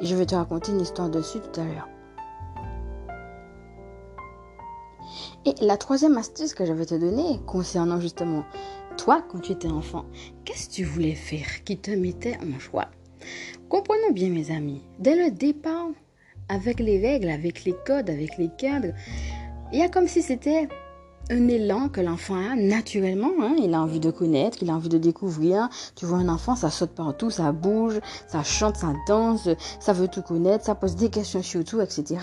Et 0.00 0.06
je 0.06 0.14
vais 0.16 0.26
te 0.26 0.34
raconter 0.34 0.72
une 0.72 0.80
histoire 0.80 1.08
dessus 1.08 1.38
tout 1.40 1.60
à 1.60 1.64
l'heure. 1.64 1.88
Et 5.44 5.54
la 5.64 5.76
troisième 5.76 6.18
astuce 6.18 6.52
que 6.52 6.66
je 6.66 6.72
vais 6.72 6.84
te 6.84 6.96
donner 6.96 7.40
concernant 7.46 8.00
justement 8.00 8.44
toi 8.96 9.22
quand 9.28 9.38
tu 9.38 9.52
étais 9.52 9.68
enfant, 9.68 10.04
qu'est-ce 10.44 10.68
que 10.68 10.74
tu 10.74 10.84
voulais 10.84 11.14
faire 11.14 11.64
qui 11.64 11.78
te 11.78 11.92
mettait 11.92 12.36
en 12.42 12.58
joie? 12.58 12.88
Comprenons 13.68 14.12
bien 14.12 14.30
mes 14.30 14.50
amis, 14.50 14.82
dès 14.98 15.16
le 15.16 15.30
départ, 15.30 15.90
avec 16.48 16.80
les 16.80 17.00
règles, 17.00 17.30
avec 17.30 17.64
les 17.64 17.74
codes, 17.86 18.10
avec 18.10 18.36
les 18.38 18.48
cadres. 18.48 18.92
Il 19.72 19.78
y 19.78 19.82
a 19.82 19.88
comme 19.88 20.08
si 20.08 20.22
c'était 20.22 20.68
un 21.30 21.48
élan 21.48 21.88
que 21.88 22.00
l'enfant 22.00 22.36
a 22.36 22.56
naturellement. 22.56 23.32
Hein. 23.40 23.54
Il 23.58 23.74
a 23.74 23.80
envie 23.82 24.00
de 24.00 24.10
connaître, 24.10 24.58
il 24.62 24.70
a 24.70 24.74
envie 24.74 24.88
de 24.88 24.98
découvrir. 24.98 25.68
Tu 25.94 26.06
vois 26.06 26.18
un 26.18 26.28
enfant, 26.28 26.56
ça 26.56 26.70
saute 26.70 26.90
partout, 26.90 27.30
ça 27.30 27.52
bouge, 27.52 28.00
ça 28.26 28.42
chante, 28.42 28.76
ça 28.76 28.92
danse, 29.06 29.48
ça 29.80 29.92
veut 29.92 30.08
tout 30.08 30.22
connaître, 30.22 30.64
ça 30.64 30.74
pose 30.74 30.96
des 30.96 31.10
questions 31.10 31.42
sur 31.42 31.64
tout, 31.64 31.80
etc. 31.80 32.18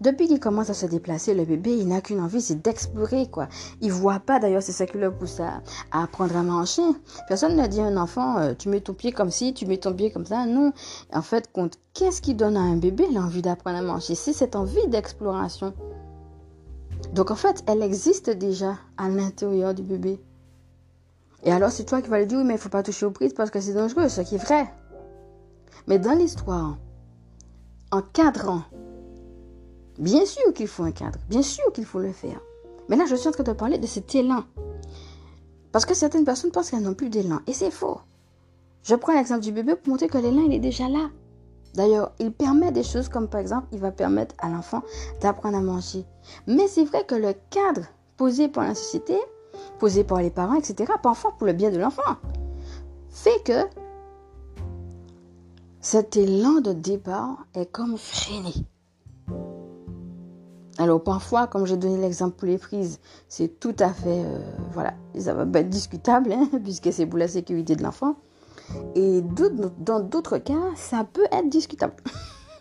Depuis 0.00 0.28
qu'il 0.28 0.40
commence 0.40 0.70
à 0.70 0.74
se 0.74 0.86
déplacer, 0.86 1.34
le 1.34 1.44
bébé, 1.44 1.76
il 1.76 1.88
n'a 1.88 2.00
qu'une 2.00 2.20
envie, 2.20 2.40
c'est 2.40 2.62
d'explorer, 2.62 3.26
quoi. 3.30 3.48
Il 3.80 3.92
voit 3.92 4.20
pas, 4.20 4.38
d'ailleurs, 4.38 4.62
c'est 4.62 4.72
ça 4.72 4.86
qui 4.86 4.98
le 4.98 5.10
pousse 5.10 5.40
à, 5.40 5.62
apprendre 5.92 6.36
à 6.36 6.42
manger. 6.42 6.82
Personne 7.28 7.56
ne 7.56 7.66
dit 7.66 7.80
à 7.80 7.84
un 7.84 7.96
enfant, 7.96 8.38
euh, 8.38 8.54
tu 8.58 8.68
mets 8.68 8.80
ton 8.80 8.94
pied 8.94 9.12
comme 9.12 9.30
ci, 9.30 9.54
tu 9.54 9.66
mets 9.66 9.78
ton 9.78 9.92
pied 9.92 10.10
comme 10.10 10.26
ça. 10.26 10.46
Non. 10.46 10.72
En 11.12 11.22
fait, 11.22 11.50
qu'est-ce 11.92 12.22
qui 12.22 12.34
donne 12.34 12.56
à 12.56 12.60
un 12.60 12.76
bébé 12.76 13.06
l'envie 13.12 13.42
d'apprendre 13.42 13.78
à 13.78 13.82
manger 13.82 14.14
C'est 14.14 14.32
cette 14.32 14.56
envie 14.56 14.86
d'exploration. 14.88 15.72
Donc 17.14 17.30
en 17.30 17.36
fait, 17.36 17.62
elle 17.68 17.82
existe 17.82 18.28
déjà 18.28 18.76
à 18.96 19.08
l'intérieur 19.08 19.72
du 19.72 19.82
bébé. 19.82 20.20
Et 21.44 21.52
alors 21.52 21.70
c'est 21.70 21.84
toi 21.84 22.02
qui 22.02 22.08
vas 22.08 22.18
lui 22.18 22.26
dire, 22.26 22.38
oui, 22.38 22.44
mais 22.44 22.54
il 22.54 22.56
ne 22.56 22.60
faut 22.60 22.68
pas 22.68 22.82
toucher 22.82 23.06
aux 23.06 23.12
prises 23.12 23.34
parce 23.34 23.50
que 23.50 23.60
c'est 23.60 23.72
dangereux, 23.72 24.08
ce 24.08 24.20
qui 24.22 24.34
est 24.34 24.44
vrai. 24.44 24.66
Mais 25.86 26.00
dans 26.00 26.14
l'histoire, 26.14 26.76
en 27.92 28.02
cadrant, 28.02 28.62
bien 29.96 30.26
sûr 30.26 30.52
qu'il 30.54 30.66
faut 30.66 30.82
un 30.82 30.90
cadre, 30.90 31.20
bien 31.28 31.42
sûr 31.42 31.72
qu'il 31.72 31.84
faut 31.84 32.00
le 32.00 32.12
faire. 32.12 32.40
Mais 32.88 32.96
là, 32.96 33.04
je 33.06 33.14
suis 33.14 33.28
en 33.28 33.32
train 33.32 33.44
de 33.44 33.52
parler 33.52 33.78
de 33.78 33.86
cet 33.86 34.12
élan. 34.14 34.42
Parce 35.70 35.86
que 35.86 35.94
certaines 35.94 36.24
personnes 36.24 36.50
pensent 36.50 36.70
qu'elles 36.70 36.82
n'ont 36.82 36.94
plus 36.94 37.10
d'élan. 37.10 37.40
Et 37.46 37.52
c'est 37.52 37.70
faux. 37.70 38.00
Je 38.82 38.94
prends 38.94 39.14
l'exemple 39.14 39.40
du 39.40 39.52
bébé 39.52 39.76
pour 39.76 39.90
montrer 39.92 40.08
que 40.08 40.18
l'élan, 40.18 40.42
il 40.46 40.52
est 40.52 40.58
déjà 40.58 40.88
là. 40.88 41.10
D'ailleurs, 41.74 42.12
il 42.18 42.32
permet 42.32 42.70
des 42.72 42.82
choses 42.82 43.08
comme 43.08 43.28
par 43.28 43.40
exemple, 43.40 43.66
il 43.72 43.80
va 43.80 43.90
permettre 43.90 44.34
à 44.38 44.48
l'enfant 44.48 44.82
d'apprendre 45.20 45.56
à 45.58 45.60
manger. 45.60 46.04
Mais 46.46 46.68
c'est 46.68 46.84
vrai 46.84 47.04
que 47.04 47.14
le 47.14 47.34
cadre 47.50 47.82
posé 48.16 48.48
par 48.48 48.64
la 48.64 48.74
société, 48.74 49.18
posé 49.78 50.04
par 50.04 50.20
les 50.22 50.30
parents, 50.30 50.54
etc., 50.54 50.92
parfois 51.02 51.32
pour 51.36 51.46
le 51.46 51.52
bien 51.52 51.70
de 51.70 51.78
l'enfant, 51.78 52.16
fait 53.10 53.42
que 53.44 53.66
cet 55.80 56.16
élan 56.16 56.60
de 56.60 56.72
départ 56.72 57.44
est 57.54 57.66
comme 57.66 57.98
freiné. 57.98 58.54
Alors 60.78 61.02
parfois, 61.02 61.46
comme 61.46 61.66
j'ai 61.66 61.76
donné 61.76 61.98
l'exemple 61.98 62.36
pour 62.36 62.48
les 62.48 62.58
prises, 62.58 63.00
c'est 63.28 63.60
tout 63.60 63.76
à 63.78 63.92
fait, 63.92 64.24
euh, 64.24 64.38
voilà, 64.72 64.94
ça 65.18 65.34
va 65.34 65.42
être 65.60 65.68
discutable, 65.68 66.32
hein, 66.32 66.48
puisque 66.64 66.92
c'est 66.92 67.06
pour 67.06 67.18
la 67.18 67.28
sécurité 67.28 67.76
de 67.76 67.82
l'enfant. 67.82 68.16
Et 68.94 69.22
dans 69.78 70.00
d'autres 70.00 70.38
cas, 70.38 70.70
ça 70.76 71.06
peut 71.12 71.26
être 71.32 71.48
discutable. 71.48 71.94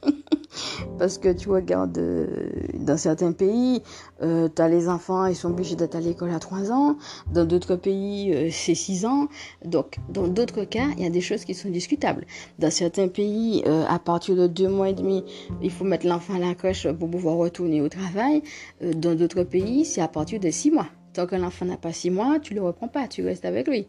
Parce 0.99 1.17
que 1.17 1.29
tu 1.29 1.49
regardes 1.49 1.97
euh, 1.97 2.27
dans 2.75 2.97
certains 2.97 3.31
pays, 3.31 3.81
euh, 4.21 4.47
tu 4.53 4.61
as 4.61 4.69
les 4.69 4.87
enfants, 4.87 5.25
ils 5.25 5.35
sont 5.35 5.49
obligés 5.49 5.75
d'être 5.75 5.95
à 5.95 5.99
l'école 5.99 6.31
à 6.31 6.39
3 6.39 6.71
ans. 6.71 6.97
Dans 7.31 7.45
d'autres 7.45 7.75
pays, 7.75 8.33
euh, 8.33 8.49
c'est 8.51 8.75
6 8.75 9.05
ans. 9.05 9.27
Donc, 9.65 9.97
dans 10.09 10.27
d'autres 10.27 10.63
cas, 10.63 10.87
il 10.97 11.03
y 11.03 11.07
a 11.07 11.09
des 11.09 11.21
choses 11.21 11.45
qui 11.45 11.53
sont 11.53 11.69
discutables. 11.69 12.25
Dans 12.59 12.71
certains 12.71 13.07
pays, 13.07 13.63
à 13.65 13.99
partir 13.99 14.35
de 14.35 14.47
2 14.47 14.67
mois 14.67 14.89
et 14.89 14.93
demi, 14.93 15.23
il 15.61 15.71
faut 15.71 15.85
mettre 15.85 16.07
l'enfant 16.07 16.35
à 16.35 16.39
la 16.39 16.53
crèche 16.53 16.87
pour 16.91 17.09
pouvoir 17.09 17.35
retourner 17.37 17.81
au 17.81 17.89
travail. 17.89 18.43
dans 18.81 19.15
d'autres 19.15 19.43
pays, 19.43 19.85
c'est 19.85 20.01
à 20.01 20.07
partir 20.07 20.39
de 20.39 20.49
6 20.49 20.71
mois. 20.71 20.87
Tant 21.13 21.27
que 21.27 21.35
l'enfant 21.35 21.65
n'a 21.65 21.77
pas 21.77 21.93
6 21.93 22.09
mois, 22.09 22.39
tu 22.39 22.53
le 22.53 22.61
reprends 22.61 22.87
pas, 22.87 23.07
tu 23.07 23.23
restes 23.23 23.45
avec 23.45 23.67
lui. 23.67 23.87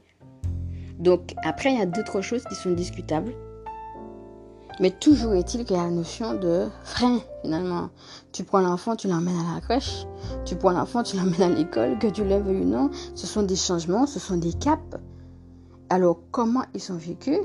Donc 0.99 1.35
après, 1.45 1.73
il 1.73 1.79
y 1.79 1.83
a 1.83 1.87
d'autres 1.87 2.21
choses 2.21 2.45
qui 2.45 2.55
sont 2.55 2.73
discutables. 2.73 3.35
Mais 4.81 4.91
toujours 4.91 5.35
est-il 5.35 5.65
qu'il 5.65 5.77
y 5.77 5.79
a 5.79 5.85
la 5.85 5.91
notion 5.91 6.35
de 6.35 6.67
frein, 6.83 7.21
finalement. 7.43 7.91
Tu 8.33 8.43
prends 8.43 8.61
l'enfant, 8.61 8.97
tu 8.97 9.07
l'emmènes 9.07 9.39
à 9.39 9.55
la 9.55 9.61
crèche. 9.61 10.05
Tu 10.45 10.57
prends 10.57 10.73
l'enfant, 10.73 11.05
tu 11.05 11.17
l'emmènes 11.17 11.43
à 11.43 11.49
l'école, 11.49 11.99
que 11.99 12.09
tu 12.09 12.25
lèves 12.25 12.49
ou 12.49 12.53
non. 12.53 12.91
Ce 13.15 13.27
sont 13.27 13.45
des 13.45 13.57
changements, 13.57 14.07
ce 14.07 14.19
sont 14.19 14.37
des 14.37 14.53
caps. 14.53 14.83
Alors, 15.91 16.19
comment 16.33 16.65
ils 16.75 16.81
sont 16.81 16.97
vécus? 16.97 17.39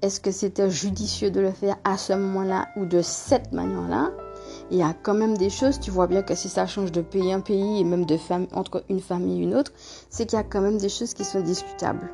Est-ce 0.00 0.20
que 0.20 0.32
c'était 0.32 0.68
judicieux 0.68 1.30
de 1.30 1.40
le 1.40 1.52
faire 1.52 1.76
à 1.84 1.96
ce 1.96 2.12
moment-là 2.12 2.66
ou 2.76 2.86
de 2.86 3.02
cette 3.02 3.52
manière-là? 3.52 4.10
Il 4.72 4.78
y 4.78 4.82
a 4.82 4.94
quand 4.94 5.14
même 5.14 5.36
des 5.36 5.50
choses, 5.50 5.78
tu 5.78 5.92
vois 5.92 6.08
bien 6.08 6.22
que 6.22 6.34
si 6.34 6.48
ça 6.48 6.66
change 6.66 6.90
de 6.90 7.02
pays 7.02 7.32
en 7.32 7.40
pays 7.40 7.80
et 7.80 7.84
même 7.84 8.04
de 8.04 8.16
famille, 8.16 8.48
entre 8.52 8.82
une 8.88 9.00
famille 9.00 9.38
et 9.38 9.42
une 9.44 9.54
autre, 9.54 9.72
c'est 10.10 10.26
qu'il 10.26 10.36
y 10.36 10.40
a 10.40 10.44
quand 10.44 10.60
même 10.60 10.78
des 10.78 10.88
choses 10.88 11.14
qui 11.14 11.24
sont 11.24 11.40
discutables. 11.40 12.10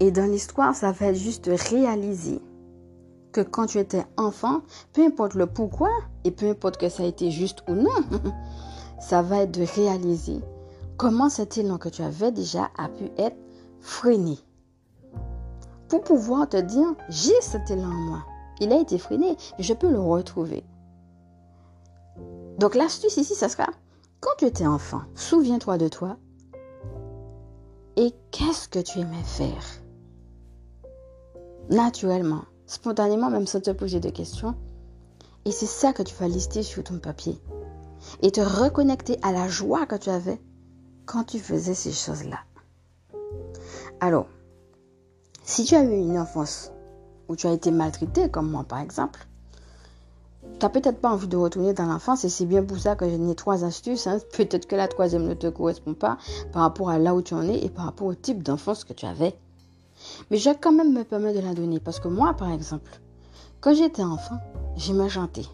Et 0.00 0.10
dans 0.10 0.30
l'histoire, 0.30 0.74
ça 0.74 0.92
va 0.92 1.06
être 1.06 1.16
juste 1.16 1.50
réaliser 1.70 2.40
que 3.32 3.40
quand 3.40 3.66
tu 3.66 3.78
étais 3.78 4.04
enfant, 4.16 4.62
peu 4.92 5.04
importe 5.04 5.34
le 5.34 5.46
pourquoi 5.46 5.90
et 6.24 6.30
peu 6.30 6.48
importe 6.48 6.78
que 6.78 6.88
ça 6.88 7.02
a 7.02 7.06
été 7.06 7.30
juste 7.30 7.62
ou 7.68 7.74
non, 7.74 7.90
ça 9.00 9.22
va 9.22 9.42
être 9.42 9.52
de 9.52 9.64
réaliser 9.64 10.40
comment 10.96 11.28
cet 11.28 11.58
élan 11.58 11.78
que 11.78 11.88
tu 11.88 12.02
avais 12.02 12.32
déjà 12.32 12.70
a 12.78 12.88
pu 12.88 13.10
être 13.18 13.36
freiné. 13.80 14.38
Pour 15.88 16.02
pouvoir 16.02 16.48
te 16.48 16.56
dire, 16.56 16.94
j'ai 17.08 17.40
cet 17.40 17.70
élan 17.70 17.88
en 17.88 18.10
moi. 18.10 18.24
Il 18.60 18.72
a 18.72 18.80
été 18.80 18.98
freiné, 18.98 19.36
je 19.58 19.74
peux 19.74 19.90
le 19.90 20.00
retrouver. 20.00 20.64
Donc 22.58 22.74
l'astuce 22.74 23.18
ici, 23.18 23.34
ça 23.34 23.48
sera, 23.48 23.66
quand 24.20 24.32
tu 24.38 24.46
étais 24.46 24.66
enfant, 24.66 25.02
souviens-toi 25.14 25.78
de 25.78 25.88
toi 25.88 26.16
et 27.96 28.12
qu'est-ce 28.30 28.68
que 28.68 28.78
tu 28.78 28.98
aimais 28.98 29.22
faire? 29.24 29.64
Naturellement, 31.70 32.44
spontanément, 32.66 33.30
même 33.30 33.46
sans 33.46 33.60
te 33.60 33.70
poser 33.70 34.00
de 34.00 34.10
questions. 34.10 34.54
Et 35.44 35.52
c'est 35.52 35.66
ça 35.66 35.92
que 35.92 36.02
tu 36.02 36.14
vas 36.16 36.28
lister 36.28 36.62
sur 36.62 36.82
ton 36.82 36.98
papier. 36.98 37.40
Et 38.22 38.30
te 38.30 38.40
reconnecter 38.40 39.18
à 39.22 39.32
la 39.32 39.48
joie 39.48 39.86
que 39.86 39.96
tu 39.96 40.10
avais 40.10 40.40
quand 41.06 41.24
tu 41.24 41.38
faisais 41.38 41.74
ces 41.74 41.92
choses-là. 41.92 42.38
Alors, 44.00 44.26
si 45.44 45.64
tu 45.64 45.74
as 45.74 45.82
eu 45.82 45.92
une 45.92 46.18
enfance 46.18 46.72
où 47.28 47.36
tu 47.36 47.46
as 47.46 47.52
été 47.52 47.70
maltraité, 47.70 48.28
comme 48.28 48.50
moi 48.50 48.64
par 48.64 48.80
exemple, 48.80 49.26
tu 50.42 50.64
n'as 50.64 50.68
peut-être 50.68 51.00
pas 51.00 51.10
envie 51.10 51.28
de 51.28 51.36
retourner 51.36 51.72
dans 51.72 51.86
l'enfance 51.86 52.24
et 52.24 52.28
c'est 52.28 52.46
bien 52.46 52.62
pour 52.62 52.78
ça 52.78 52.96
que 52.96 53.08
j'ai 53.08 53.18
donné 53.18 53.34
trois 53.34 53.64
astuces. 53.64 54.06
Hein. 54.06 54.18
Peut-être 54.32 54.66
que 54.66 54.76
la 54.76 54.88
troisième 54.88 55.26
ne 55.26 55.34
te 55.34 55.48
correspond 55.48 55.94
pas 55.94 56.18
par 56.52 56.62
rapport 56.62 56.90
à 56.90 56.98
là 56.98 57.14
où 57.14 57.22
tu 57.22 57.34
en 57.34 57.42
es 57.42 57.64
et 57.64 57.68
par 57.68 57.84
rapport 57.84 58.06
au 58.06 58.14
type 58.14 58.42
d'enfance 58.42 58.84
que 58.84 58.92
tu 58.92 59.06
avais. 59.06 59.36
Mais 60.30 60.38
je 60.38 60.50
vais 60.50 60.56
quand 60.56 60.72
même 60.72 60.92
me 60.92 61.04
permettre 61.04 61.40
de 61.40 61.46
la 61.46 61.54
donner 61.54 61.80
parce 61.80 62.00
que 62.00 62.08
moi, 62.08 62.34
par 62.34 62.52
exemple, 62.52 62.90
quand 63.60 63.74
j'étais 63.74 64.02
enfant, 64.02 64.38
j'aimais 64.76 65.08
chanter. 65.08 65.46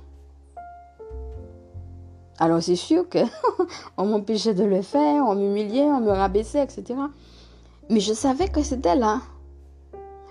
Alors 2.38 2.62
c'est 2.62 2.76
sûr 2.76 3.08
que 3.08 3.18
on 3.96 4.06
m'empêchait 4.06 4.54
de 4.54 4.64
le 4.64 4.82
faire, 4.82 5.24
on 5.26 5.34
m'humiliait, 5.34 5.84
on 5.84 6.00
me 6.00 6.10
rabaissait, 6.10 6.62
etc. 6.62 6.98
Mais 7.90 8.00
je 8.00 8.12
savais 8.12 8.48
que 8.48 8.62
c'était 8.62 8.96
là. 8.96 9.20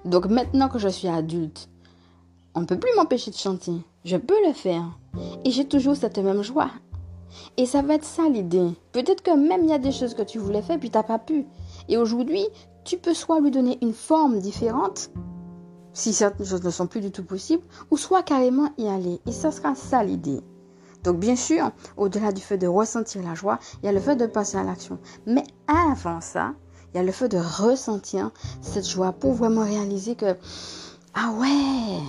Donc 0.04 0.26
maintenant 0.26 0.68
que 0.68 0.80
je 0.80 0.90
suis 0.90 1.08
adulte, 1.08 1.70
on 2.56 2.62
ne 2.62 2.66
peut 2.66 2.80
plus 2.80 2.94
m'empêcher 2.96 3.32
de 3.32 3.36
chanter. 3.38 3.74
Je 4.04 4.18
peux 4.18 4.46
le 4.46 4.54
faire. 4.54 4.84
Et 5.46 5.52
j'ai 5.52 5.66
toujours 5.66 5.96
cette 5.96 6.18
même 6.18 6.42
joie. 6.42 6.72
Et 7.58 7.66
ça 7.66 7.82
va 7.82 7.94
être 7.96 8.04
ça 8.04 8.28
l'idée. 8.28 8.72
Peut-être 8.92 9.22
que 9.22 9.32
même 9.32 9.64
il 9.64 9.70
y 9.70 9.74
a 9.74 9.80
des 9.80 9.92
choses 9.92 10.14
que 10.14 10.24
tu 10.24 10.40
voulais 10.40 10.62
faire 10.62 10.80
puis 10.80 10.90
tu 10.90 10.98
n'as 10.98 11.04
pas 11.04 11.20
pu. 11.20 11.46
Et 11.88 11.98
aujourd'hui, 11.98 12.46
tu 12.84 12.98
peux 12.98 13.14
soit 13.14 13.40
lui 13.40 13.52
donner 13.52 13.78
une 13.82 13.94
forme 13.94 14.40
différente, 14.40 15.12
si 15.94 16.14
certaines 16.14 16.46
choses 16.46 16.64
ne 16.64 16.70
sont 16.70 16.88
plus 16.88 17.02
du 17.02 17.12
tout 17.12 17.24
possibles, 17.24 17.64
ou 17.90 17.98
soit 17.98 18.24
carrément 18.24 18.70
y 18.78 18.88
aller. 18.88 19.20
Et 19.26 19.32
ça 19.32 19.52
sera 19.52 19.76
ça 19.76 20.04
l'idée. 20.04 20.42
Donc 21.04 21.20
bien 21.20 21.36
sûr, 21.36 21.72
au-delà 21.98 22.32
du 22.32 22.42
fait 22.42 22.58
de 22.58 22.68
ressentir 22.68 23.24
la 23.24 23.34
joie, 23.34 23.60
il 23.82 23.86
y 23.88 23.90
a 23.90 23.92
le 23.92 24.00
fait 24.00 24.16
de 24.16 24.28
passer 24.28 24.58
à 24.58 24.64
l'action. 24.64 25.00
Mais 25.26 25.44
avant 25.68 26.22
ça, 26.22 26.54
il 26.94 26.98
y 26.98 27.00
a 27.00 27.04
le 27.04 27.12
fait 27.12 27.30
de 27.30 27.38
ressentir 27.38 28.32
cette 28.62 28.88
joie 28.88 29.12
pour 29.12 29.34
vraiment 29.34 29.64
réaliser 29.64 30.16
que, 30.16 30.36
ah 31.14 31.32
ouais, 31.40 32.00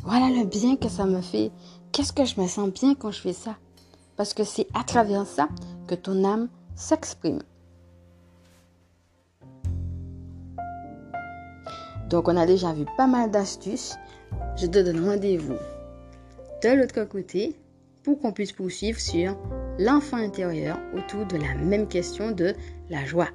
voilà 0.00 0.30
le 0.30 0.44
bien 0.44 0.76
que 0.76 0.88
ça 0.88 1.04
me 1.04 1.20
fait. 1.20 1.52
Qu'est-ce 1.92 2.12
que 2.12 2.24
je 2.24 2.40
me 2.40 2.46
sens 2.46 2.70
bien 2.70 2.94
quand 2.94 3.10
je 3.10 3.20
fais 3.20 3.32
ça? 3.32 3.56
Parce 4.16 4.34
que 4.34 4.44
c'est 4.44 4.66
à 4.74 4.82
travers 4.82 5.26
ça 5.26 5.48
que 5.86 5.94
ton 5.94 6.24
âme 6.24 6.48
s'exprime. 6.74 7.40
Donc 12.08 12.28
on 12.28 12.36
a 12.36 12.46
déjà 12.46 12.72
vu 12.72 12.84
pas 12.96 13.06
mal 13.06 13.30
d'astuces. 13.30 13.96
Je 14.56 14.66
te 14.66 14.78
donne 14.78 15.04
rendez-vous 15.04 15.56
de 16.62 16.68
l'autre 16.70 17.04
côté 17.04 17.56
pour 18.02 18.20
qu'on 18.20 18.32
puisse 18.32 18.52
poursuivre 18.52 19.00
sur 19.00 19.36
l'enfant 19.78 20.16
intérieur 20.16 20.78
autour 20.94 21.26
de 21.26 21.36
la 21.36 21.54
même 21.54 21.88
question 21.88 22.30
de 22.30 22.54
la 22.88 23.04
joie. 23.04 23.28